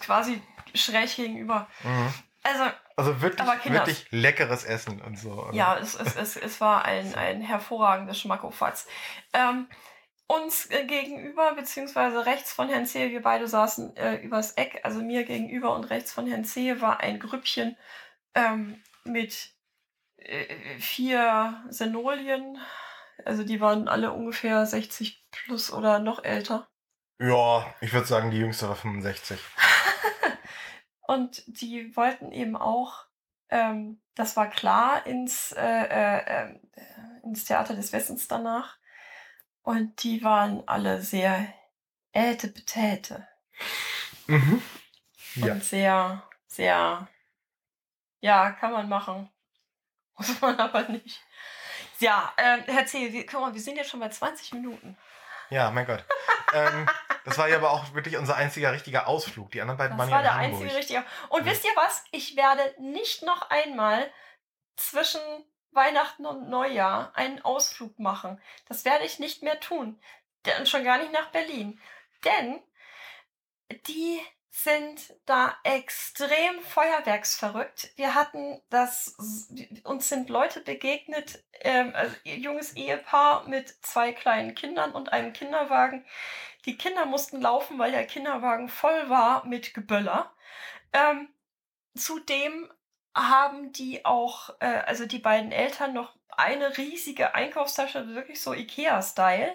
[0.00, 0.40] quasi
[0.74, 1.66] schräg gegenüber.
[1.82, 2.14] Mhm.
[2.44, 2.64] Also,
[2.96, 5.32] Also wirklich, wirklich leckeres Essen und so.
[5.32, 5.52] oder?
[5.54, 8.86] ja, es, es, es, es war ein, ein hervorragendes Schmackofatz.
[9.32, 9.68] Ähm,
[10.28, 15.00] uns äh, gegenüber, beziehungsweise rechts von Herrn Zehe, wir beide saßen äh, übers Eck, also
[15.00, 17.76] mir gegenüber und rechts von Herrn Zehe war ein Grüppchen
[18.34, 19.50] ähm, mit
[20.78, 22.58] vier Senolien.
[23.24, 26.68] Also die waren alle ungefähr 60 plus oder noch älter.
[27.20, 29.40] Ja, ich würde sagen, die jüngste war 65.
[31.00, 33.06] Und die wollten eben auch,
[33.48, 36.58] ähm, das war klar, ins, äh, äh, äh,
[37.24, 38.76] ins Theater des Westens danach.
[39.62, 41.52] Und die waren alle sehr
[42.12, 43.26] Äte betäte.
[44.26, 44.62] Mhm.
[45.34, 45.54] Ja.
[45.54, 47.08] Und sehr, sehr,
[48.20, 49.30] ja, kann man machen.
[50.18, 51.20] Muss man aber nicht.
[52.00, 54.96] Ja, äh, Herr C., wir, guck mal, wir sind jetzt schon bei 20 Minuten.
[55.50, 56.04] Ja, mein Gott.
[56.52, 56.88] ähm,
[57.24, 59.50] das war ja aber auch wirklich unser einziger richtiger Ausflug.
[59.50, 60.62] Die anderen beiden Das waren war ja der in Hamburg.
[60.62, 61.04] einzige richtige.
[61.30, 61.52] Und Ja.
[61.52, 62.04] wisst ihr was?
[62.10, 64.10] Ich werde nicht noch einmal
[64.76, 65.20] zwischen
[65.72, 68.40] Weihnachten und Neujahr einen Ausflug machen.
[68.68, 70.00] Das werde ich nicht mehr tun.
[70.58, 71.80] Und schon gar nicht nach Berlin.
[72.24, 72.60] Denn
[73.86, 77.90] die sind da extrem feuerwerksverrückt.
[77.96, 79.16] Wir hatten das,
[79.84, 86.04] uns sind Leute begegnet, ähm, also junges Ehepaar mit zwei kleinen Kindern und einem Kinderwagen.
[86.64, 90.34] Die Kinder mussten laufen, weil der Kinderwagen voll war mit Geböller.
[90.92, 91.28] Ähm,
[91.94, 92.70] zudem
[93.14, 99.54] haben die auch, äh, also die beiden Eltern noch eine riesige Einkaufstasche, wirklich so Ikea-Style,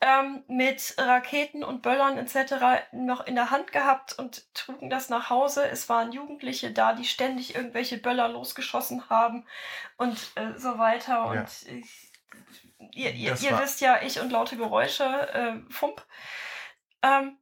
[0.00, 2.86] ähm, mit Raketen und Böllern etc.
[2.92, 5.66] noch in der Hand gehabt und trugen das nach Hause.
[5.68, 9.46] Es waren Jugendliche da, die ständig irgendwelche Böller losgeschossen haben
[9.96, 11.26] und äh, so weiter.
[11.26, 12.12] Und ich,
[12.92, 16.04] ihr, ihr, ihr war- wisst ja, ich und laute Geräusche, äh, Fump.
[17.02, 17.38] Ähm,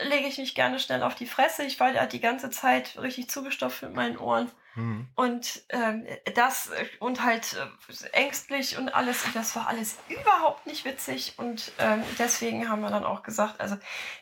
[0.00, 1.64] lege ich mich gerne schnell auf die Fresse.
[1.64, 4.50] Ich war ja die ganze Zeit richtig zugestopft mit meinen Ohren.
[4.74, 5.08] Mhm.
[5.14, 10.66] Und ähm, das äh, und halt äh, ängstlich und alles, und das war alles überhaupt
[10.66, 11.34] nicht witzig.
[11.38, 13.76] Und ähm, deswegen haben wir dann auch gesagt, also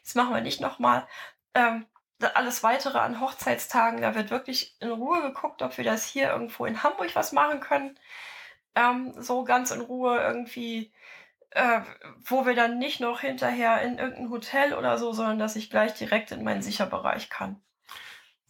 [0.05, 1.07] das machen wir nicht nochmal.
[1.55, 1.87] Ähm,
[2.35, 6.67] alles weitere an Hochzeitstagen, da wird wirklich in Ruhe geguckt, ob wir das hier irgendwo
[6.67, 7.99] in Hamburg was machen können.
[8.75, 10.93] Ähm, so ganz in Ruhe irgendwie,
[11.51, 11.81] äh,
[12.25, 15.95] wo wir dann nicht noch hinterher in irgendein Hotel oder so, sondern dass ich gleich
[15.95, 17.61] direkt in meinen Sicherbereich kann.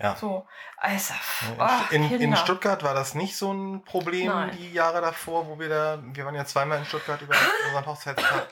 [0.03, 0.17] Ja.
[0.17, 0.47] So,
[0.79, 1.13] also,
[1.59, 2.35] ach, In, in.
[2.37, 4.57] Stuttgart war das nicht so ein Problem Nein.
[4.57, 7.35] die Jahre davor, wo wir da, wir waren ja zweimal in Stuttgart über
[7.67, 8.49] unseren Hochzeitstag.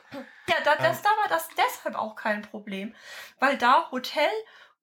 [0.47, 1.05] Ja, da, das, Ähm.
[1.05, 2.95] da war das deshalb auch kein Problem,
[3.41, 4.29] weil da Hotel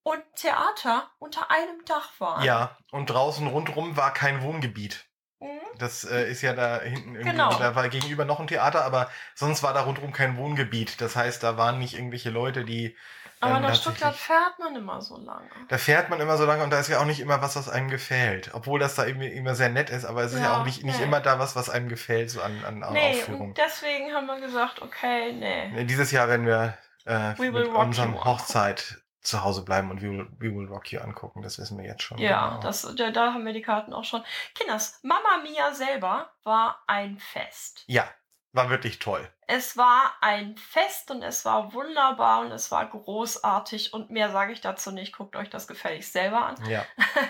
[0.02, 2.44] und Theater unter einem Dach waren.
[2.44, 5.06] Ja, und draußen rundrum war kein Wohngebiet.
[5.40, 5.60] Mhm.
[5.78, 7.54] Das äh, ist ja da hinten irgendwie, Genau.
[7.58, 11.00] da war gegenüber noch ein Theater, aber sonst war da rundrum kein Wohngebiet.
[11.02, 12.96] Das heißt, da waren nicht irgendwelche Leute, die.
[13.46, 15.50] Aber ähm, nach Stuttgart fährt man immer so lange.
[15.68, 17.70] Da fährt man immer so lange und da ist ja auch nicht immer was, was
[17.70, 18.52] einem gefällt.
[18.54, 20.98] Obwohl das da immer sehr nett ist, aber es ist ja Ja, auch nicht, nicht
[21.00, 21.04] nee.
[21.06, 23.50] immer da was, was einem gefällt, so an, an, Nee, Aufführung.
[23.50, 25.86] und deswegen haben wir gesagt, okay, nee.
[25.86, 28.24] Dieses Jahr werden wir äh, We mit unserem.
[28.24, 31.42] Hochzeit zu Hause bleiben und We Will, We will Rock You angucken.
[31.42, 32.18] Das wissen wir jetzt schon.
[32.20, 32.62] Ja, genau.
[32.62, 34.24] das, da, da haben wir die Karten auch schon.
[34.54, 37.84] Kinders, Mama Mia selber war ein Fest.
[37.88, 38.08] Ja,
[38.54, 39.28] war wirklich toll.
[39.48, 44.54] Es war ein Fest und es war wunderbar und es war großartig und mehr sage
[44.54, 45.16] ich dazu nicht.
[45.16, 46.56] Guckt euch das gefälligst selber an.
[46.70, 46.86] Ja.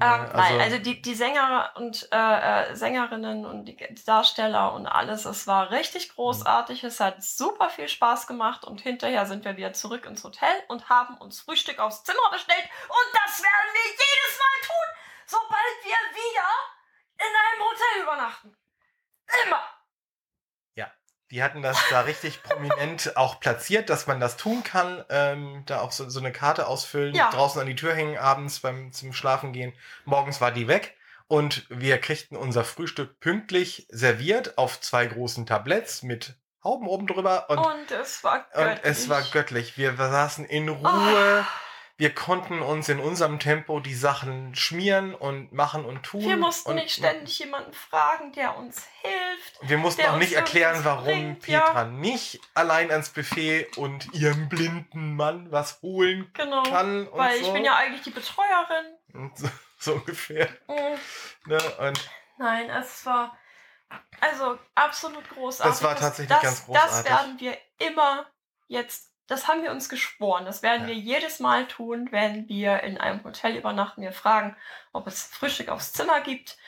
[0.00, 4.86] Ähm, Ja, nein, also die, die Sänger und äh, äh, Sängerinnen und die Darsteller und
[4.86, 6.84] alles, es war richtig großartig.
[6.84, 10.88] Es hat super viel Spaß gemacht und hinterher sind wir wieder zurück ins Hotel und
[10.88, 14.86] haben uns Frühstück aufs Zimmer bestellt und das werden wir jedes Mal tun,
[15.26, 16.48] sobald wir wieder
[17.18, 18.56] in einem Hotel übernachten.
[19.46, 19.77] Immer.
[21.30, 25.04] Die hatten das da richtig prominent auch platziert, dass man das tun kann.
[25.10, 27.30] Ähm, da auch so, so eine Karte ausfüllen, Ja.
[27.30, 29.72] draußen an die Tür hängen, abends beim zum Schlafen gehen.
[30.04, 30.94] Morgens war die weg.
[31.26, 37.50] Und wir kriegten unser Frühstück pünktlich serviert auf zwei großen Tabletts mit Hauben oben drüber.
[37.50, 38.80] Und, Und, es war und göttlich.
[38.84, 39.76] es war göttlich.
[39.78, 41.44] Wir saßen in Ruhe.
[41.44, 41.44] Oh,
[41.98, 46.22] Wir konnten uns in unserem Tempo die Sachen schmieren und machen und tun.
[46.22, 49.68] wir mussten und nicht ständig jemanden fragen, der uns hilft.
[49.68, 51.84] Wir mussten auch nicht erklären, warum bringt, Petra ja.
[51.84, 56.62] nicht allein ans Buffet und ihrem blinden Mann was holen Genau.
[56.62, 57.46] kann und Weil so.
[57.48, 59.32] ich bin ja eigentlich die Betreuerin.
[59.34, 60.48] So, so ungefähr.
[60.68, 61.50] Mhm.
[61.50, 61.58] Ne?
[61.80, 63.36] Und Nein, es war
[64.20, 65.72] also absolut großartig.
[65.72, 67.10] Das war tatsächlich das, ganz Das großartig.
[67.10, 68.26] werden wir immer
[68.68, 70.44] jetzt, das haben wir uns geschworen.
[70.44, 70.88] Das werden Ja.
[70.88, 74.02] wir jedes Mal tun, wenn wir in einem Hotel übernachten.
[74.02, 74.56] Wir fragen,
[74.92, 76.58] ob es Frühstück aufs Zimmer gibt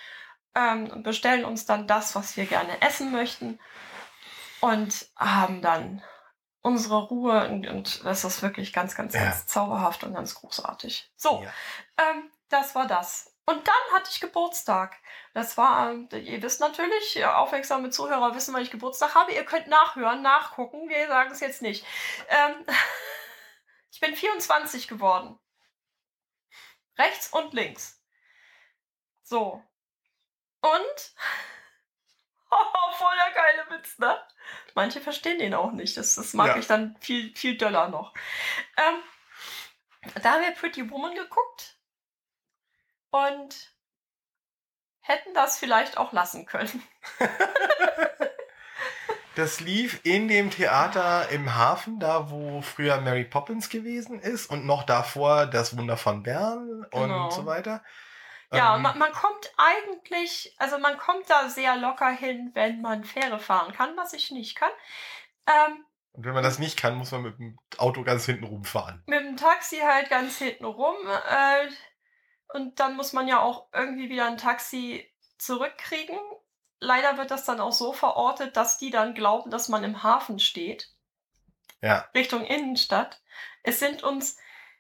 [0.55, 3.59] ähm, und bestellen uns dann das, was wir gerne essen möchten
[4.61, 6.03] und haben dann
[6.63, 9.25] unsere Ruhe und, und das ist wirklich ganz, ganz, Ja.
[9.25, 11.11] ganz zauberhaft und ganz großartig.
[11.17, 11.51] So, ja.
[12.11, 13.30] ähm, das war das.
[13.51, 14.97] Und dann hatte ich Geburtstag.
[15.35, 19.33] Das war, ähm, ihr wisst natürlich, ihr aufmerksame Zuhörer wissen, wann ich Geburtstag habe.
[19.33, 20.89] Ihr könnt nachhören, nachgucken.
[20.89, 21.85] Wir sagen es jetzt nicht.
[22.29, 22.65] Ähm,
[23.91, 25.37] ich bin 24 geworden.
[26.97, 28.01] Rechts und links.
[29.23, 29.63] So.
[30.61, 31.15] Und?
[32.53, 34.21] Oh, voll der geile Witz, ne?
[34.75, 35.97] Manche verstehen den auch nicht.
[35.97, 36.57] Das, das mag Ja.
[36.57, 38.13] ich dann viel, viel döller noch.
[38.77, 39.01] Ähm,
[40.21, 41.80] da haben wir Pretty Woman geguckt
[43.11, 43.75] und
[45.01, 46.83] hätten das vielleicht auch lassen können.
[49.37, 54.67] das lief in dem Theater im Hafen, da wo früher Mary Poppins gewesen ist und
[54.67, 57.25] noch davor das Wunder von Bern Genau.
[57.25, 57.83] und so weiter.
[58.53, 63.05] Ja, Ähm, man, man kommt eigentlich, also man kommt da sehr locker hin, wenn man
[63.05, 64.73] Fähre fahren kann, was ich nicht kann.
[65.47, 69.03] Ähm, und wenn man das nicht kann, muss man mit dem Auto ganz hinten rumfahren.
[69.07, 70.97] mit dem Taxi halt ganz hinten rum.
[71.07, 71.69] Äh,
[72.53, 75.09] und dann muss man ja auch irgendwie wieder ein Taxi
[75.39, 76.19] zurückkriegen.
[76.81, 80.39] Leider wird das dann auch so verortet, dass die dann glauben, dass man im Hafen
[80.39, 80.93] steht.
[81.81, 82.09] Ja.
[82.15, 83.21] Richtung Innenstadt.
[83.63, 84.37] Es sind uns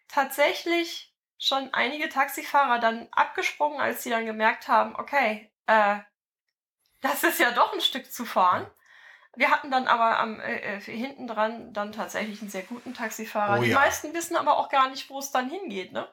[0.08, 5.98] tatsächlich schon einige Taxifahrer dann abgesprungen, als sie dann gemerkt haben, okay, äh,
[7.00, 8.70] das ist ja doch ein Stück zu fahren.
[9.36, 13.58] Wir hatten dann aber am äh, äh, hinten dran dann tatsächlich einen sehr guten Taxifahrer.
[13.58, 13.78] Oh Die ja.
[13.78, 16.12] meisten wissen aber auch gar nicht, wo es dann hingeht, ne?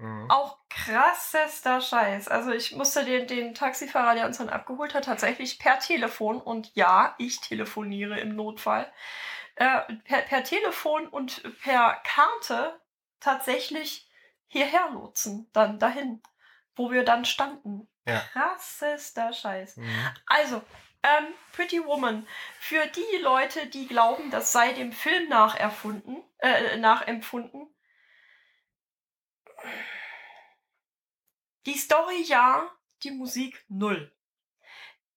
[0.00, 0.30] Mhm.
[0.30, 2.28] Auch krassester Scheiß.
[2.28, 6.74] Also ich musste den, den Taxifahrer, der uns dann abgeholt hat, tatsächlich per Telefon und
[6.74, 8.90] ja, ich telefoniere im Notfall,
[9.56, 12.80] äh, per, per Telefon und per Karte
[13.20, 14.08] tatsächlich
[14.48, 16.22] hierher lotsen, dann dahin,
[16.74, 17.86] wo wir dann standen.
[18.06, 18.20] Ja.
[18.32, 19.76] Krassester Scheiß.
[19.76, 20.10] Mhm.
[20.26, 20.62] Also,
[21.02, 22.26] ähm, Pretty Woman.
[22.58, 27.68] Für die Leute, die glauben, das sei dem Film nacherfunden, äh, nachempfunden.
[31.66, 32.70] Die Story ja,
[33.02, 34.10] die Musik null.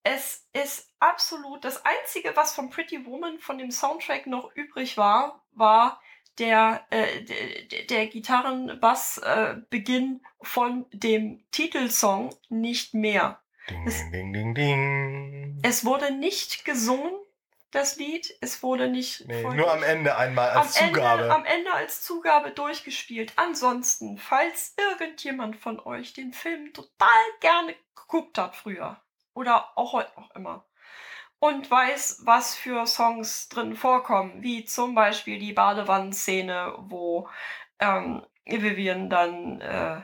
[0.04, 5.46] Es ist absolut das Einzige, was von Pretty Woman von dem Soundtrack noch übrig war,
[5.52, 6.02] war
[6.40, 13.42] der, äh, der, der Gitarren-Bass-Beginn von dem Titelsong nicht mehr.
[13.70, 15.62] Ding, Es- ding, ding, ding.
[15.64, 17.14] Es wurde nicht gesungen,
[17.74, 18.36] das Lied.
[18.42, 19.28] Es wurde nicht.
[19.28, 21.24] Nee, nur am Ende einmal als am Zugabe.
[21.24, 23.34] Ende, am Ende als Zugabe durchgespielt.
[23.36, 27.10] Ansonsten, falls irgendjemand von euch den Film total
[27.40, 29.02] gerne geguckt hat früher
[29.34, 30.66] oder auch heute noch immer
[31.40, 37.28] und weiß, was für Songs drin vorkommen, wie zum Beispiel die Badewannenszene, wo
[37.80, 40.04] ähm, Vivian dann äh,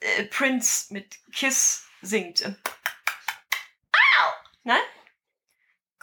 [0.00, 2.44] äh, Prince mit Kiss singt.
[3.92, 4.74] Au!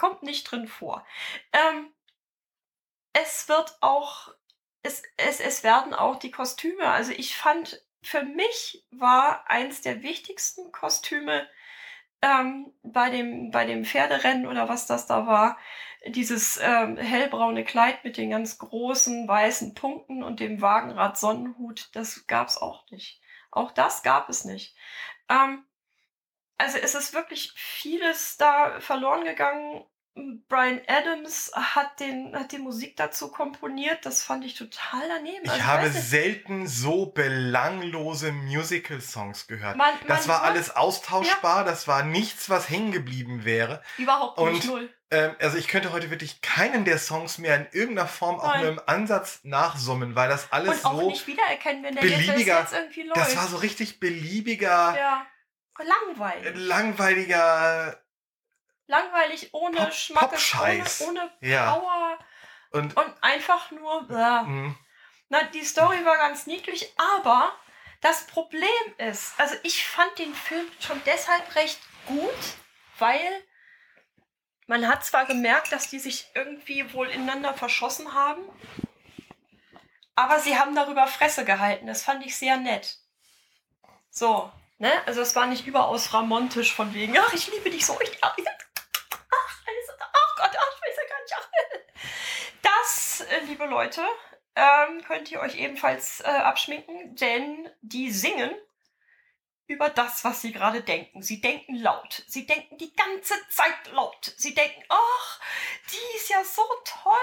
[0.01, 1.05] Kommt nicht drin vor.
[1.53, 1.93] Ähm,
[3.13, 4.33] es wird auch,
[4.81, 10.01] es, es, es werden auch die Kostüme, also ich fand, für mich war eins der
[10.01, 11.47] wichtigsten Kostüme
[12.23, 15.59] ähm, bei, dem, bei dem Pferderennen oder was das da war,
[16.07, 22.25] dieses ähm, hellbraune Kleid mit den ganz großen weißen Punkten und dem Wagenrad Sonnenhut, das
[22.25, 23.21] gab's auch nicht.
[23.51, 24.75] Auch das gab es nicht.
[25.29, 25.63] Ähm,
[26.61, 29.83] also es ist wirklich vieles da verloren gegangen.
[30.49, 34.05] Brian Adams hat, den, hat die Musik dazu komponiert.
[34.05, 35.45] Das fand ich total daneben.
[35.45, 39.77] Ich Also, habe nicht, selten so belanglose Musical-Songs gehört.
[39.77, 43.81] man, Das man war wird alles austauschbar, das war nichts, was hängen geblieben wäre.
[43.97, 44.93] überhaupt nicht und- null.
[45.13, 48.61] Ähm, also ich könnte heute wirklich keinen der Songs mehr in irgendeiner Form auch Nein.
[48.61, 52.59] nur im Ansatz nachsummen, weil das alles Und auch so, nicht wiedererkennen, wenn der beliebiger-
[52.61, 53.17] jetzt irgendwie läuft.
[53.19, 55.25] das war so richtig beliebiger, ja.
[55.83, 56.53] Langweilig.
[56.55, 57.97] langweiliger,
[58.91, 61.01] Langweilig, ohne Pop- Schmackes, Pop-Scheiß.
[61.01, 61.71] ohne, ohne ja.
[61.73, 62.19] Power
[62.71, 64.03] Und und einfach nur.
[64.07, 64.43] Blah.
[64.43, 64.75] mh,
[65.29, 67.51] Na, die Story war ganz niedlich, aber
[68.01, 72.33] das Problem ist, also ich fand den Film schon deshalb recht gut,
[72.99, 73.31] weil
[74.67, 78.41] man hat zwar gemerkt, dass die sich irgendwie wohl ineinander verschossen haben,
[80.15, 81.87] aber sie haben darüber Fresse gehalten.
[81.87, 82.97] Das fand ich sehr nett.
[84.09, 84.91] So, ne?
[85.05, 87.97] Also es war nicht überaus ramontisch von wegen, ach, ich liebe dich so.
[88.01, 91.33] Ich, ach, ich- ach, alles, ach Gott, ach, ich weiß ja gar nicht.
[91.37, 91.47] Ach.
[92.61, 94.01] Das, äh, liebe Leute,
[94.55, 98.51] ähm, könnt ihr euch ebenfalls äh, abschminken, denn die singen
[99.71, 101.21] über das, was sie gerade denken.
[101.21, 102.23] Sie denken laut.
[102.27, 104.33] Sie denken die ganze Zeit laut.
[104.37, 105.39] Sie denken, ach,
[105.91, 107.13] die ist ja so toll.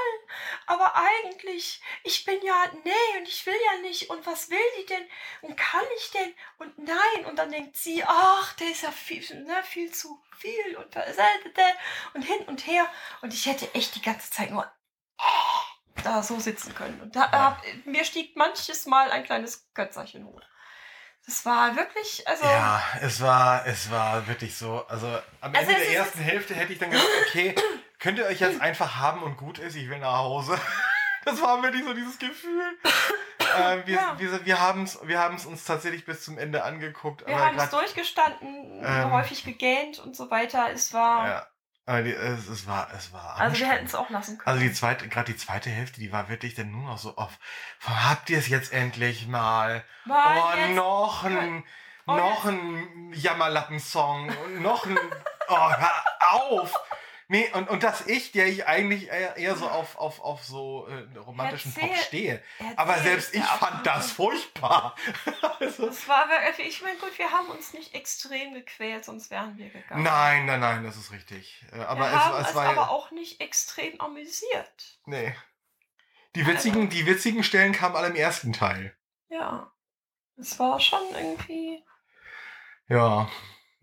[0.66, 4.10] Aber eigentlich, ich bin ja, nee, und ich will ja nicht.
[4.10, 5.06] Und was will die denn?
[5.42, 6.34] Und kann ich denn?
[6.58, 7.26] Und nein.
[7.26, 10.76] Und dann denkt sie, ach, der ist ja viel, ne, viel zu viel.
[10.76, 10.96] Und,
[12.14, 12.90] und hin und her.
[13.22, 14.70] Und ich hätte echt die ganze Zeit nur
[16.04, 17.00] da so sitzen können.
[17.00, 20.40] Und da, hab, mir stieg manches Mal ein kleines Götzerchen hoch.
[21.28, 22.42] Das war wirklich, also.
[22.42, 24.86] ja, es war, es war wirklich so.
[24.88, 25.06] Also
[25.42, 27.54] am Also Ende es der ersten Hälfte hätte ich dann gedacht, okay,
[27.98, 30.58] könnt ihr euch jetzt einfach haben und gut ist, ich will nach Hause.
[31.24, 32.78] Das war wirklich so dieses Gefühl.
[33.58, 34.14] äh, wir Ja.
[34.18, 37.26] wir, wir haben es wir haben's uns tatsächlich bis zum Ende angeguckt.
[37.26, 40.70] Wir haben es durchgestanden, Ähm, häufig gegähnt und so weiter.
[40.72, 41.28] Es war.
[41.28, 41.46] Ja.
[41.88, 43.36] Aber die, es, es war, es war.
[43.36, 44.46] also wir hätten es auch lassen können.
[44.46, 47.38] Also die zweite, gerade die zweite Hälfte, die war wirklich dann nur noch so auf.
[47.82, 49.82] Habt ihr es jetzt endlich mal?
[50.04, 51.64] Mann, oh, jetzt- noch ein,
[52.06, 54.30] Oh, noch ein Jammerlappensong
[54.62, 54.98] noch ein.
[55.48, 56.74] Oh, hör auf!
[57.30, 60.86] Nee, und, und dass ich, der ich eigentlich eher, eher so auf, auf, auf so
[60.86, 62.42] äh, romantischen Erzähl- Pop stehe.
[62.76, 64.96] Aber selbst ich fand das furchtbar.
[65.60, 69.58] also, Das war wirklich, ich meine, gut, wir haben uns nicht extrem gequält, sonst wären
[69.58, 70.02] wir gegangen.
[70.04, 71.62] nein, nein, nein, das ist richtig.
[71.72, 74.98] Äh, Aber wir haben es, es es war aber auch nicht extrem amüsiert.
[75.04, 75.36] Nee.
[76.34, 78.96] Die witzigen, die witzigen Stellen kamen alle im ersten Teil.
[79.28, 79.70] Ja.
[80.38, 81.84] Es war schon irgendwie.
[82.88, 83.28] Ja,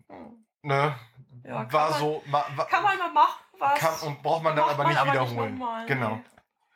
[0.08, 0.98] hm, ne?
[1.46, 2.22] Ja, kann war man- so.
[2.26, 3.78] War, war, Kann man mal machen, was.
[3.78, 5.58] kann, und braucht man dann aber man nicht aber wiederholen.
[5.58, 6.10] nochmal, genau.
[6.16, 6.24] Nee.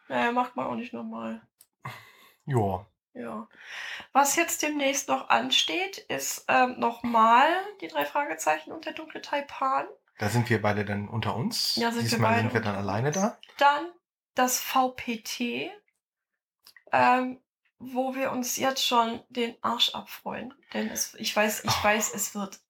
[0.08, 1.40] Naja, macht man auch nicht nochmal.
[2.46, 2.86] Ja.
[3.12, 3.48] Ja.
[4.12, 7.48] Was jetzt demnächst noch ansteht, ist ähm, nochmal
[7.80, 9.86] die drei Fragezeichen und der dunkle Taipan.
[10.18, 11.76] Da sind wir beide dann unter uns.
[11.76, 13.38] Ja, sind wir Diesmal beide sind wir dann alleine da.
[13.58, 13.86] Dann
[14.34, 15.70] das VPT,
[16.92, 17.40] ähm,
[17.78, 20.54] wo wir uns jetzt schon den Arsch abfreuen.
[20.74, 21.84] Denn es, ich weiß, ich Oh.
[21.84, 22.60] weiß, es wird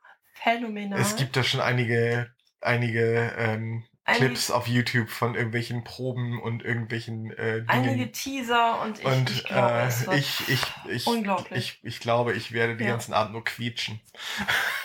[0.43, 1.01] phänomenal.
[1.01, 6.65] Es gibt da schon einige, einige ähm, Einige- Clips auf YouTube von irgendwelchen Proben und
[6.65, 7.69] irgendwelchen äh, Dingen.
[7.69, 11.79] einige Teaser und ich, und ich glaube, äh, es wird ich, ich, ich, unglaublich.
[11.83, 12.93] ich, ich glaube, ich werde den Ja.
[12.95, 14.01] ganzen Abend nur quietschen.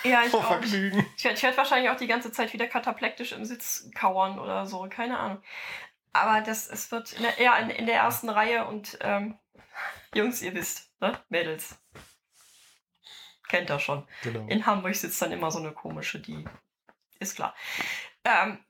[0.03, 0.47] ja, ich Vor auch.
[0.47, 1.05] Vergnügen.
[1.17, 4.87] Ich werde werd wahrscheinlich auch die ganze Zeit wieder kataplektisch im Sitz kauern oder so,
[4.89, 5.41] keine Ahnung.
[6.13, 9.39] Aber das, es wird in der, eher in, in der ersten Reihe und ähm,
[10.13, 11.17] Jungs, ihr wisst, ne?
[11.29, 11.77] Mädels.
[13.55, 14.07] Kennt ihr schon.
[14.23, 14.45] Genau.
[14.47, 16.45] In Hamburg sitzt dann immer so eine komische, die
[17.19, 17.55] ist klar.
[18.23, 18.63] Ähm,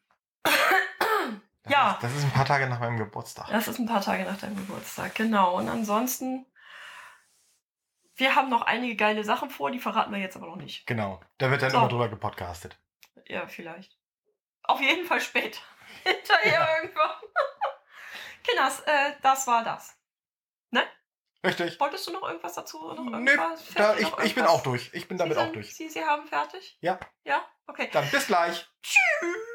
[0.43, 1.91] Das ja.
[1.93, 3.48] ist- Das ist ein paar Tage nach meinem Geburtstag.
[3.50, 5.56] das ist ein paar Tage nach deinem Geburtstag, genau.
[5.58, 6.45] Und ansonsten,
[8.15, 10.86] wir haben noch einige geile Sachen vor, die verraten wir jetzt aber noch nicht.
[10.86, 11.19] Genau.
[11.39, 11.78] Da wird dann So.
[11.78, 12.78] immer drüber gepodcastet.
[13.28, 13.98] Ja, vielleicht.
[14.63, 15.60] Auf jeden Fall später.
[16.04, 17.10] Hinterher irgendwann.
[18.43, 19.98] Kinders, äh, das war das.
[21.45, 21.79] Richtig.
[21.79, 22.79] Wolltest du noch irgendwas dazu?
[22.79, 23.62] Noch Nö, irgendwas?
[23.75, 24.89] Da, ich, ich bin auch durch.
[24.93, 25.75] Ich bin damit Sie auch sind, durch.
[25.75, 26.77] Sie, Sie haben fertig?
[26.81, 26.99] Ja.
[27.23, 27.45] Ja?
[27.67, 27.89] Okay.
[27.91, 28.67] Dann bis gleich.
[28.81, 29.55] Tschüss.